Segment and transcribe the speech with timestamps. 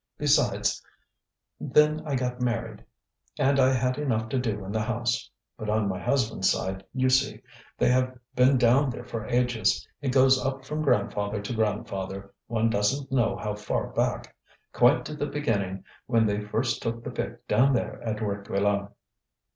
[0.17, 0.83] Besides,
[1.59, 2.83] then I got married,
[3.37, 5.29] and I had enough to do in the house.
[5.59, 7.43] But on my husband's side, you see,
[7.77, 9.87] they have been down there for ages.
[10.01, 14.35] It goes up from grandfather to grandfather, one doesn't know how far back,
[14.73, 18.91] quite to the beginning when they first took the pick down there at Réquillart."